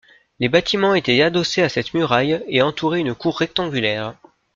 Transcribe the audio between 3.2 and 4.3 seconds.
rectangulaire.